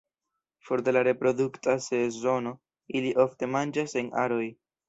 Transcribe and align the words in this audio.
For 0.67 0.81
de 0.87 0.93
la 0.95 1.03
reprodukta 1.07 1.75
sezono 1.89 2.57
ili 3.01 3.15
ofte 3.27 3.53
manĝas 3.59 3.97
en 4.03 4.15
aroj. 4.25 4.45